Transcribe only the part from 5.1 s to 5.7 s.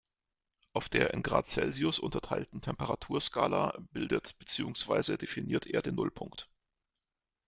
definiert